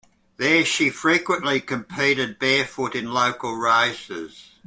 [0.37, 4.49] There she frequently competed barefoot in local races.